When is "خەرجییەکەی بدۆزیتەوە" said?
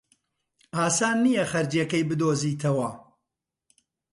1.51-2.89